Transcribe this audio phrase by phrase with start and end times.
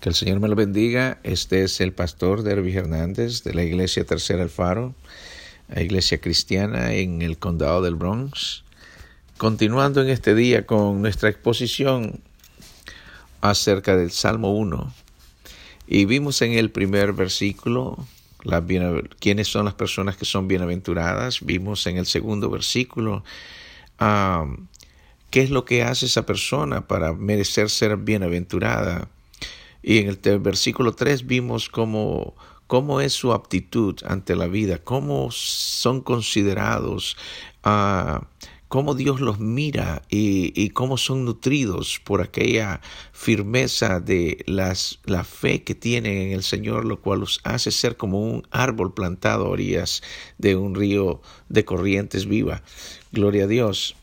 [0.00, 1.18] Que el Señor me lo bendiga.
[1.24, 4.94] Este es el pastor Derby Hernández de la Iglesia Tercera Alfaro,
[5.68, 8.64] la Iglesia Cristiana en el Condado del Bronx.
[9.36, 12.20] Continuando en este día con nuestra exposición
[13.42, 14.90] acerca del Salmo 1.
[15.86, 17.98] Y vimos en el primer versículo
[19.18, 21.44] quiénes son las personas que son bienaventuradas.
[21.44, 23.22] Vimos en el segundo versículo
[24.00, 24.66] um,
[25.28, 29.06] qué es lo que hace esa persona para merecer ser bienaventurada.
[29.82, 32.34] Y en el versículo 3 vimos cómo,
[32.66, 37.16] cómo es su aptitud ante la vida, cómo son considerados,
[37.64, 38.24] uh,
[38.68, 42.80] cómo Dios los mira y, cómo son nutridos por aquella
[43.12, 47.96] firmeza de las, la fe que tienen en el Señor, lo cual los hace ser
[47.96, 50.02] como un árbol plantado a orillas
[50.38, 52.62] de un río de corrientes viva.
[53.10, 53.96] Gloria a Dios.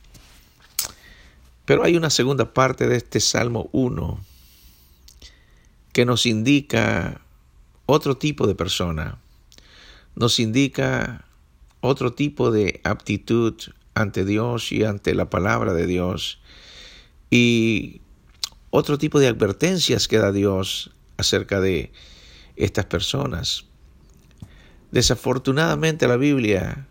[1.64, 4.20] Pero hay una segunda parte de este Salmo 1
[5.98, 7.22] que nos indica
[7.88, 9.18] otro tipo de persona,
[10.14, 11.26] nos indica
[11.82, 13.56] otro tipo de aptitud
[13.96, 16.40] ante Dios y ante la palabra de Dios
[17.32, 18.02] y
[18.70, 21.92] otro tipo de advertencias que da Dios acerca de
[22.58, 23.66] estas personas.
[24.92, 26.86] Desafortunadamente la Biblia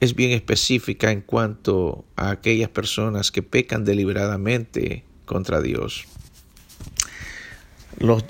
[0.00, 6.06] es bien específica en cuanto a aquellas personas que pecan deliberadamente contra Dios.
[7.98, 8.24] Los,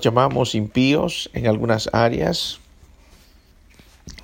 [0.00, 2.60] llamamos impíos en algunas áreas.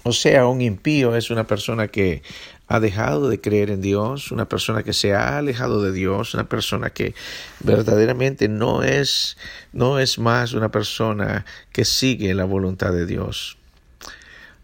[0.03, 2.23] O sea, un impío es una persona que
[2.67, 6.49] ha dejado de creer en Dios, una persona que se ha alejado de Dios, una
[6.49, 7.15] persona que
[7.61, 9.39] verdaderamente no es,
[9.73, 13.57] no es más una persona que sigue la voluntad de Dios.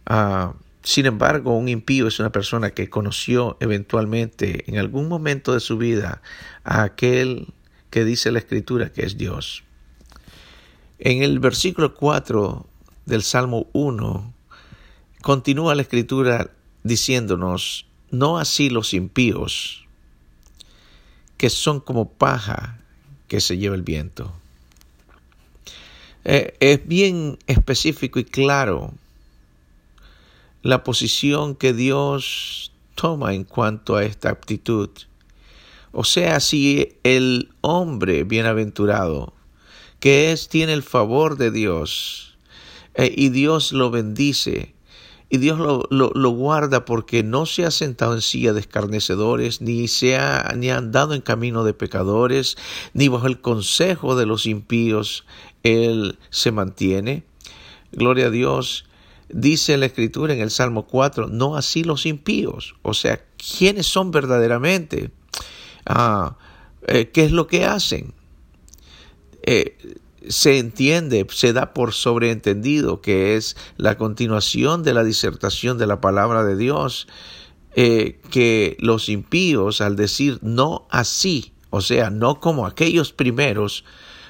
[0.08, 0.52] Uh,
[0.84, 5.78] sin embargo, un impío es una persona que conoció eventualmente en algún momento de su
[5.78, 6.20] vida
[6.62, 7.54] a aquel
[7.88, 9.64] que dice la Escritura que es Dios.
[11.04, 12.64] En el versículo 4
[13.04, 14.32] del Salmo 1
[15.20, 16.50] continúa la escritura
[16.82, 19.86] diciéndonos, no así los impíos,
[21.36, 22.80] que son como paja
[23.28, 24.32] que se lleva el viento.
[26.24, 28.94] Eh, es bien específico y claro
[30.62, 34.88] la posición que Dios toma en cuanto a esta aptitud.
[35.92, 39.33] O sea, si el hombre bienaventurado
[40.00, 42.36] que es, tiene el favor de Dios
[42.94, 44.74] eh, y Dios lo bendice
[45.34, 49.88] y Dios lo, lo, guarda porque no se ha sentado en silla de escarnecedores, ni
[49.88, 52.56] se ha ni andado en camino de pecadores,
[52.92, 55.26] ni bajo el consejo de los impíos,
[55.64, 57.24] Él se mantiene.
[57.90, 58.84] Gloria a Dios.
[59.28, 62.76] Dice la Escritura en el Salmo 4, no así los impíos.
[62.82, 65.10] O sea, ¿quiénes son verdaderamente?
[65.84, 66.36] Ah,
[66.86, 68.14] eh, ¿Qué es lo que hacen?
[69.44, 69.76] Eh,
[70.28, 76.00] se entiende, se da por sobreentendido que es la continuación de la disertación de la
[76.00, 77.06] palabra de Dios,
[77.76, 83.84] eh, que los impíos al decir no así, o sea, no como aquellos primeros,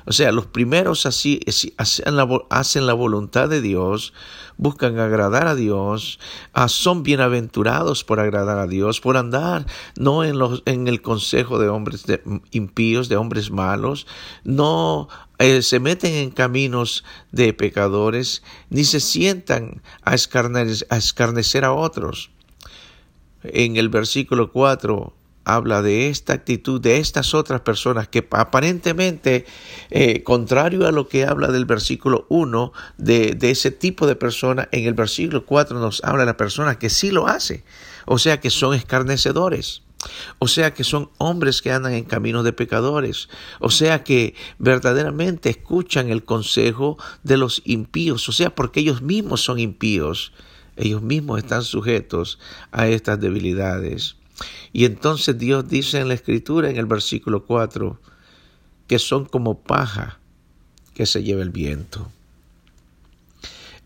[0.06, 1.40] o sea, los primeros así
[1.78, 4.12] hacen la, hacen la voluntad de Dios,
[4.56, 6.18] buscan agradar a Dios,
[6.52, 9.66] ah, son bienaventurados por agradar a Dios, por andar
[9.96, 12.04] no en, los, en el consejo de hombres
[12.50, 14.06] impíos, de hombres malos,
[14.44, 21.72] no eh, se meten en caminos de pecadores, ni se sientan a, a escarnecer a
[21.72, 22.30] otros.
[23.42, 25.12] En el versículo 4
[25.44, 29.46] habla de esta actitud de estas otras personas que aparentemente,
[29.90, 34.68] eh, contrario a lo que habla del versículo 1, de, de, ese tipo de persona,
[34.72, 37.64] en el versículo 4 nos habla de la persona que sí lo hace,
[38.06, 39.82] o sea que son escarnecedores.
[40.38, 43.28] O sea que son hombres que andan en caminos de pecadores.
[43.60, 48.28] O sea que verdaderamente escuchan el consejo de los impíos.
[48.28, 50.32] O sea, porque ellos mismos son impíos.
[50.76, 52.38] Ellos mismos están sujetos
[52.72, 54.16] a estas debilidades.
[54.72, 58.00] Y entonces Dios dice en la escritura, en el versículo 4,
[58.86, 60.18] que son como paja
[60.94, 62.10] que se lleva el viento.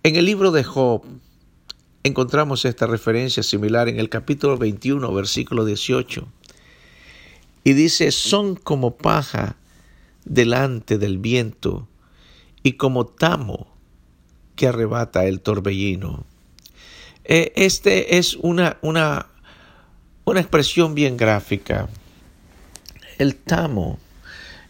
[0.02, 1.02] En el libro de Job
[2.02, 6.26] encontramos esta referencia similar en el capítulo 21, versículo 18.
[7.64, 9.56] Y dice, son como paja
[10.24, 11.88] delante del viento
[12.62, 13.66] y como tamo
[14.56, 16.24] que arrebata el torbellino.
[17.24, 19.26] Eh, este es una, una
[20.30, 21.88] una expresión bien gráfica.
[23.18, 23.98] El tamo,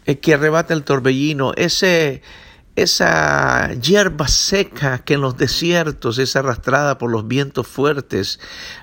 [0.05, 2.21] el que arrebata el torbellino, ese,
[2.75, 8.39] esa hierba seca que en los desiertos es arrastrada por los vientos fuertes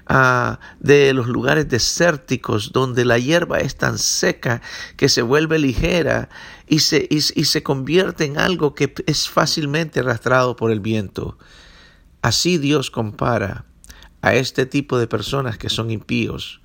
[0.09, 4.61] uh, de los lugares desérticos donde la hierba es tan seca
[4.97, 6.29] que se vuelve ligera
[6.69, 11.39] y se, y se convierte en algo que es fácilmente arrastrado por el viento.
[12.23, 13.65] Así Dios compara
[14.21, 16.61] a este tipo de personas que son impíos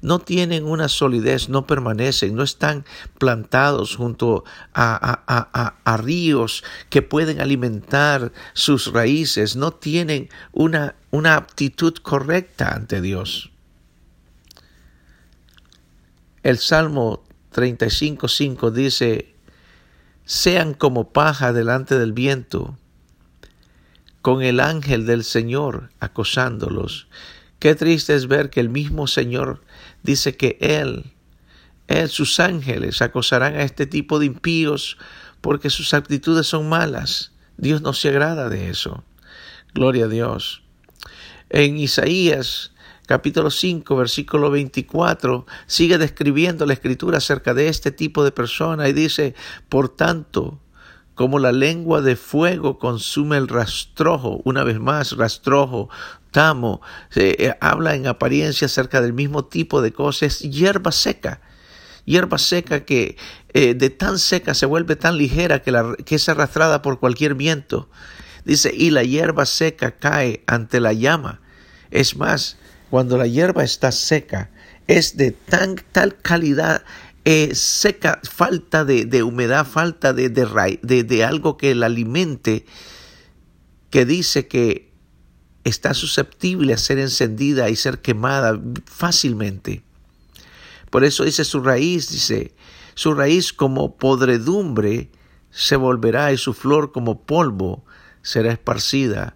[0.00, 2.84] no tienen una solidez, no permanecen, no están
[3.18, 4.44] plantados junto
[4.74, 13.50] a, ríos que pueden alimentar sus raíces, no tienen una, una aptitud correcta ante Dios.
[16.42, 19.34] El Salmo 35.5 dice,
[20.24, 22.76] sean como paja delante del viento,
[24.22, 27.08] con el ángel del Señor acosándolos.
[27.58, 29.62] Qué triste es ver que el mismo Señor
[30.02, 31.12] dice que Él,
[31.88, 34.98] Él, sus ángeles acosarán a este tipo de impíos
[35.40, 37.32] porque sus actitudes son malas.
[37.56, 39.04] Dios no se agrada de eso.
[39.74, 40.62] Gloria a Dios.
[41.48, 42.72] En Isaías
[43.06, 48.92] capítulo 5, versículo 24, sigue describiendo la escritura acerca de este tipo de persona y
[48.92, 49.34] dice,
[49.68, 50.60] por tanto,
[51.14, 55.88] como la lengua de fuego consume el rastrojo, una vez más, rastrojo,
[56.36, 56.82] tamo,
[57.14, 61.40] eh, habla en apariencia acerca del mismo tipo de cosas, hierba seca,
[62.04, 63.16] hierba seca que
[63.54, 65.72] eh, de tan seca se vuelve tan ligera que,
[66.14, 67.88] es arrastrada por cualquier viento.
[68.44, 71.40] Dice, y la hierba seca cae ante la llama.
[71.90, 72.58] Es más,
[72.90, 74.50] cuando la hierba está seca,
[74.88, 76.82] es de tan tal calidad
[77.24, 82.66] eh, seca, falta de, humedad, falta de, de algo que la alimente,
[83.88, 84.86] que dice que
[85.68, 89.82] está susceptible a ser encendida y ser quemada fácilmente.
[90.90, 92.54] Por eso dice su raíz, dice,
[92.94, 95.10] su raíz como podredumbre
[95.50, 97.84] se volverá y su flor como polvo
[98.22, 99.35] será esparcida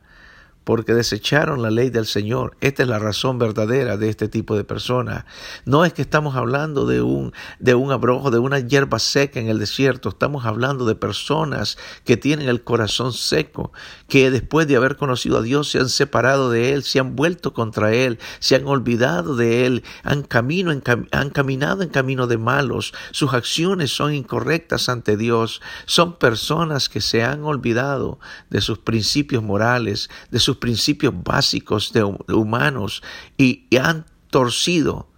[0.70, 2.56] porque desecharon la ley del Señor.
[2.60, 5.24] Esta es la razón verdadera de este tipo de personas.
[5.64, 9.48] No es que estamos hablando de un, de un abrojo, de una hierba seca en
[9.48, 10.10] el desierto.
[10.10, 13.72] Estamos hablando de personas que tienen el corazón seco,
[14.06, 17.52] que después de haber conocido a Dios se han separado de Él, se han vuelto
[17.52, 20.70] contra Él, se han olvidado de Él, han, camino
[21.10, 22.94] han caminado en camino de malos.
[23.10, 25.62] Sus acciones son incorrectas ante Dios.
[25.86, 28.20] Son personas que se han olvidado
[28.50, 33.02] de sus principios morales, de sus principios básicos de, humanos
[33.36, 35.08] y, han torcido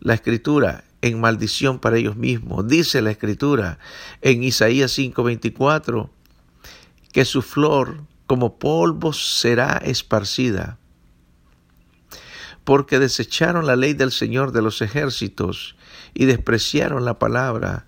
[0.00, 2.68] la escritura en maldición para ellos mismos.
[2.68, 3.78] Dice la escritura
[4.20, 6.10] en Isaías 5:24
[7.12, 10.78] que su flor como polvo será esparcida,
[12.64, 15.76] porque desecharon la ley del Señor de los ejércitos
[16.12, 17.86] y despreciaron la palabra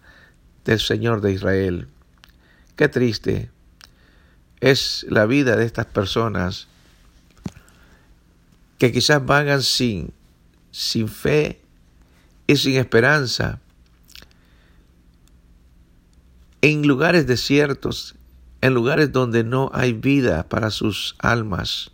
[0.64, 1.88] del Señor de Israel.
[2.76, 3.50] Qué triste
[4.60, 6.68] es la vida de estas personas
[8.78, 10.12] que quizás vagan sin,
[10.70, 11.60] sin fe
[12.46, 13.60] y sin esperanza
[16.60, 18.14] en lugares desiertos,
[18.60, 21.92] en lugares donde no hay vida para sus almas,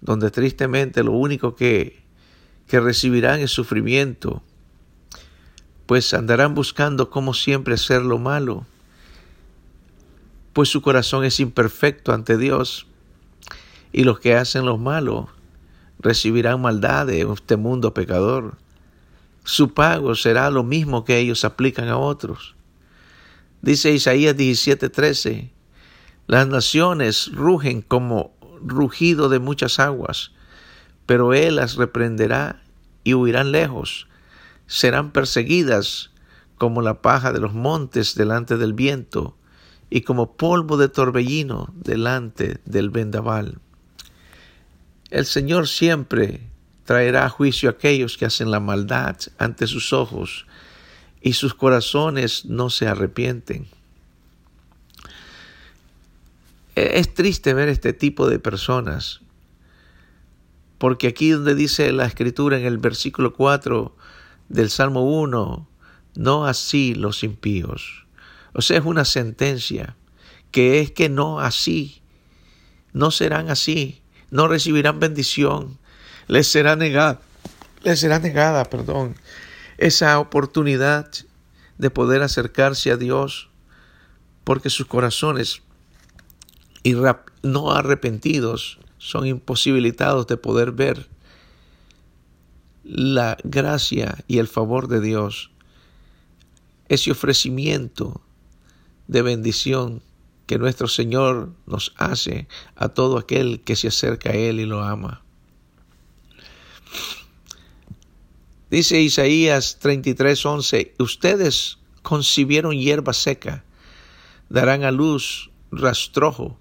[0.00, 2.02] donde tristemente lo único que,
[2.68, 4.42] que recibirán es sufrimiento,
[5.86, 8.66] pues andarán buscando como siempre hacer lo malo
[10.54, 12.86] pues su corazón es imperfecto ante Dios.
[13.92, 15.28] Y los que hacen lo malo
[15.98, 18.56] recibirán maldad en este mundo pecador.
[19.42, 22.54] Su pago será lo mismo que ellos aplican a otros.
[23.62, 25.50] Dice Isaías 17:13,
[26.28, 30.32] las naciones rugen como rugido de muchas aguas,
[31.04, 32.62] pero Él las reprenderá
[33.02, 34.06] y huirán lejos.
[34.66, 36.10] Serán perseguidas
[36.58, 39.36] como la paja de los montes delante del viento
[39.90, 43.58] y como polvo de torbellino delante del vendaval.
[45.10, 46.40] El Señor siempre
[46.84, 50.46] traerá a juicio a aquellos que hacen la maldad ante sus ojos
[51.20, 53.66] y sus corazones no se arrepienten.
[56.76, 59.20] E-, es triste ver este tipo de personas,
[60.78, 63.96] porque aquí donde dice la escritura en el versículo 4
[64.48, 65.68] del Salmo 1,
[66.16, 68.03] no así los impíos
[68.54, 69.96] o sea, es una sentencia
[70.50, 72.00] que es que no así,
[72.92, 75.78] no serán así, no recibirán bendición,
[76.28, 77.20] les será negada,
[77.82, 79.16] les será negada, perdón,
[79.78, 81.10] esa oportunidad
[81.78, 83.50] de poder acercarse a Dios,
[84.44, 85.62] porque sus corazones
[87.42, 91.08] no arrepentidos son imposibilitados de poder ver
[92.84, 95.50] la gracia y el favor de Dios,
[96.88, 98.23] ese ofrecimiento
[99.06, 100.02] de bendición
[100.46, 104.82] que nuestro Señor nos hace a todo aquel que se acerca a Él y lo
[104.82, 105.22] ama.
[108.70, 113.64] Dice Isaías 33:11, ustedes concibieron hierba seca,
[114.48, 116.58] darán a luz rastrojo,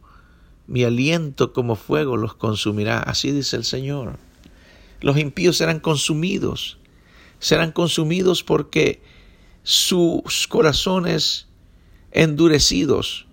[0.68, 4.18] mi aliento como fuego los consumirá, así dice el Señor.
[5.02, 6.78] Los impíos serán consumidos,
[7.40, 9.02] serán consumidos porque
[9.64, 11.48] sus corazones
[12.13, 13.25] endurecidos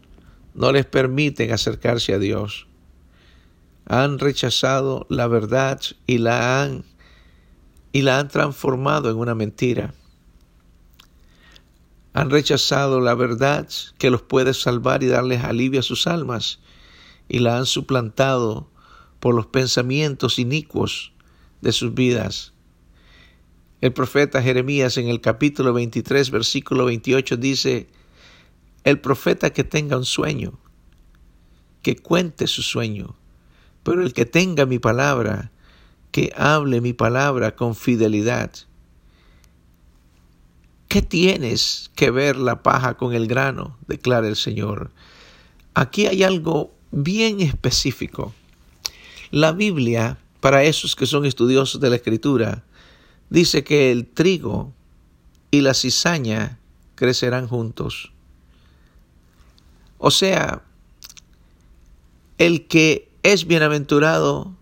[0.54, 2.66] no les permiten acercarse a Dios.
[3.86, 6.84] Han rechazado la verdad y la han
[7.92, 9.94] y la han transformado en una mentira.
[12.12, 13.68] Han rechazado la verdad
[13.98, 16.60] que los puede salvar y darles alivio a sus almas
[17.28, 18.70] y la han suplantado
[19.20, 21.12] por los pensamientos inicuos
[21.60, 22.52] de sus vidas.
[23.80, 27.88] El profeta Jeremías en el capítulo 23, versículo 28 dice,
[28.84, 30.58] el profeta que tenga un sueño,
[31.82, 33.16] que cuente su sueño,
[33.82, 35.50] pero el que tenga mi palabra,
[36.10, 38.52] que hable mi palabra con fidelidad.
[40.88, 43.76] ¿Qué tienes que ver la paja con el grano?
[43.86, 44.90] declara el Señor.
[45.74, 48.34] Aquí hay algo bien específico.
[49.30, 52.64] La Biblia, para esos que son estudiosos de la Escritura,
[53.28, 54.72] dice que el trigo
[55.52, 56.58] y la cizaña
[56.96, 58.12] crecerán juntos.
[60.02, 60.62] O sea,
[62.38, 64.56] el que es bienaventurado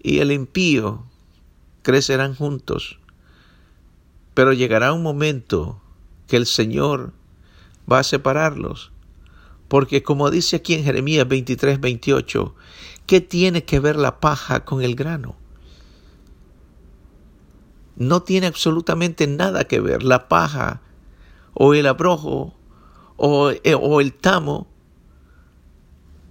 [0.00, 1.04] y el impío
[1.82, 3.00] crecerán juntos.
[4.34, 5.82] Pero llegará un momento
[6.28, 7.12] que el Señor
[7.90, 8.92] va a separarlos.
[9.66, 12.54] Porque como dice aquí en Jeremías 23, 28,
[13.06, 15.34] ¿qué tiene que ver la paja con el grano?
[17.96, 20.04] No tiene absolutamente nada que ver.
[20.04, 20.82] La paja
[21.52, 22.54] o el abrojo
[23.18, 24.66] eh, o, el tamo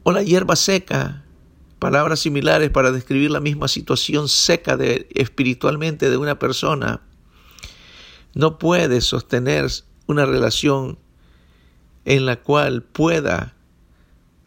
[0.03, 1.23] o la hierba seca,
[1.79, 7.01] palabras similares para describir la misma situación seca de, espiritualmente de una persona,
[8.33, 9.67] no puede sostener
[10.07, 10.97] una relación
[12.05, 13.55] en la cual pueda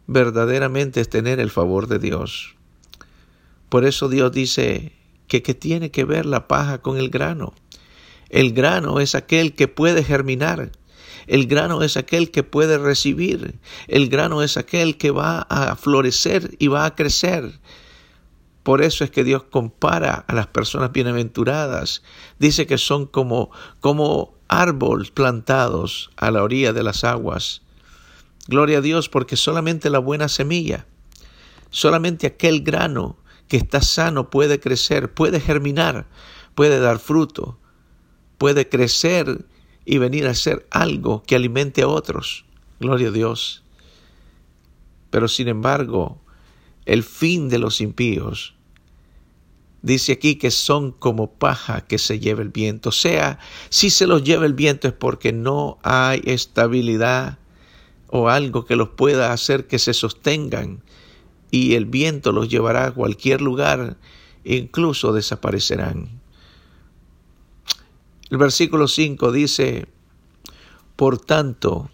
[0.07, 2.55] verdaderamente tener el favor de Dios.
[3.69, 4.93] Por eso Dios dice
[5.27, 7.53] que, que tiene que ver la paja con el grano.
[8.29, 10.71] El grano es aquel que puede germinar,
[11.27, 13.59] el grano es aquel que puede recibir.
[13.87, 17.59] El grano es aquel que va a florecer y va a crecer.
[18.63, 22.01] Por eso es que Dios compara a las personas bienaventuradas.
[22.39, 27.61] Dice que son como, como árboles plantados a la orilla de las aguas.
[28.47, 30.85] Gloria a Dios porque solamente la buena semilla,
[31.69, 33.17] solamente aquel grano
[33.47, 36.07] que está sano puede crecer, puede germinar,
[36.53, 37.59] puede dar fruto,
[38.37, 39.45] puede crecer
[39.85, 42.45] y venir a hacer algo que alimente a otros.
[42.79, 43.63] Gloria a Dios.
[45.11, 46.19] Pero sin embargo,
[46.85, 48.55] el fin de los impíos
[49.81, 52.89] dice aquí que son como paja que se lleva el viento.
[52.89, 53.39] O sea,
[53.69, 57.37] si se los lleva el viento es porque no hay estabilidad
[58.07, 60.81] o algo que los pueda hacer que se sostengan
[61.51, 63.97] y el viento los llevará a cualquier lugar
[64.43, 66.21] incluso desaparecerán.
[68.29, 69.87] El versículo 5 dice,
[70.95, 71.89] por tanto,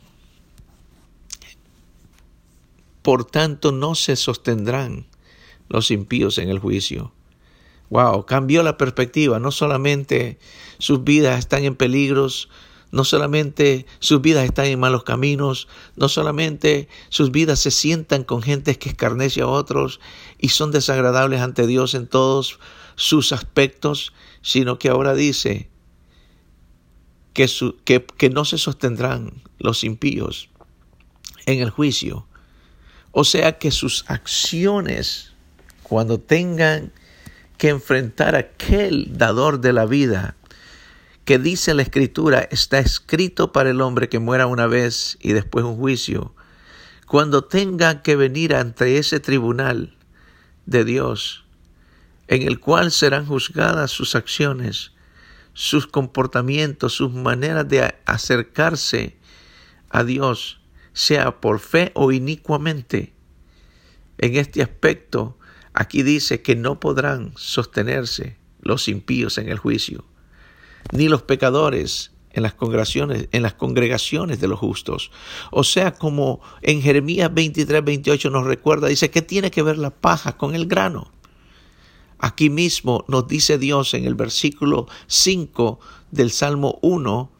[3.01, 5.07] por tanto no se sostendrán
[5.67, 7.13] los impíos en el juicio.
[7.89, 9.39] Wow, cambió la perspectiva.
[9.39, 10.39] No solamente
[10.77, 12.47] sus vidas están en peligros,
[12.91, 18.41] no solamente sus vidas están en malos caminos, no solamente sus vidas se sientan con
[18.41, 19.99] gente que escarnece a otros
[20.37, 22.59] y son desagradables ante Dios en todos
[22.95, 25.70] sus aspectos, sino que ahora dice,
[27.33, 27.47] que,
[28.17, 30.49] que no se sostendrán los impíos
[31.45, 32.25] en el juicio.
[33.11, 35.33] O sea que sus acciones,
[35.83, 36.91] cuando tengan
[37.57, 40.35] que enfrentar a aquel dador de la vida,
[41.25, 45.63] que dice la escritura, está escrito para el hombre que muera una vez y después
[45.65, 46.33] un juicio,
[47.05, 49.95] cuando tengan que venir ante ese tribunal
[50.65, 51.43] de Dios,
[52.27, 54.90] en el cual serán juzgadas sus acciones,
[55.53, 59.17] sus comportamientos, sus maneras de acercarse
[59.89, 60.61] a Dios,
[60.93, 63.13] sea por fe o inicuamente.
[64.17, 65.37] En este aspecto,
[65.73, 70.05] aquí dice que no podrán sostenerse los impíos en el juicio,
[70.91, 73.27] ni los pecadores en las congregaciones,
[73.57, 75.11] congregaciones de los justos.
[75.51, 79.89] O sea, como en Jeremías 23, 28 nos recuerda, dice, ¿qué tiene que ver la
[79.89, 81.11] paja con el grano?
[82.23, 85.79] Aquí mismo nos dice Dios en el versículo 5
[86.11, 87.31] del Salmo 1,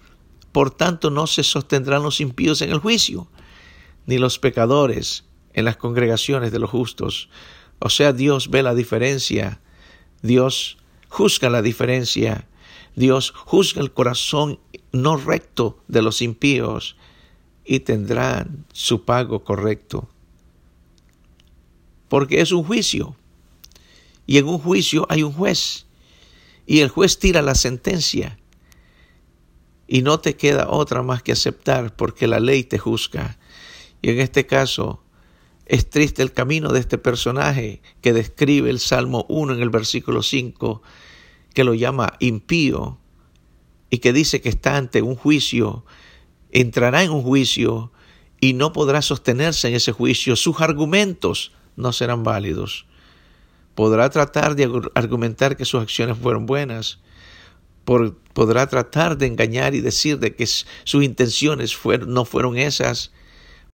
[0.51, 3.27] por tanto no se sostendrán los impíos en el juicio.
[4.07, 7.29] ni los pecadores en las congregaciones de los justos.
[7.77, 9.61] O sea, Dios ve la diferencia,
[10.23, 12.47] Dios juzga la diferencia,
[12.95, 14.59] Dios juzga el corazón
[14.91, 16.97] no recto de los impíos
[17.63, 20.09] y tendrán su pago correcto.
[22.09, 23.15] Porque es un juicio.
[24.31, 25.88] Y en un juicio hay un juez.
[26.65, 28.39] Y el juez tira la sentencia.
[29.89, 33.38] Y no te queda otra más que aceptar porque la ley te juzga.
[34.01, 35.03] Y en este caso
[35.65, 40.23] es triste el camino de este personaje que describe el Salmo 1 en el versículo
[40.23, 40.81] 5,
[41.53, 43.00] que lo llama impío
[43.89, 45.83] y que dice que está ante un juicio,
[46.51, 47.91] entrará en un juicio
[48.39, 50.38] y no podrá sostenerse en ese juicio.
[50.38, 52.85] Sus argumentos no serán válidos.
[53.75, 56.99] Podrá tratar de argumentar que sus acciones fueron buenas,
[58.33, 63.11] podrá tratar de engañar y decir de que sus intenciones no fueron esas,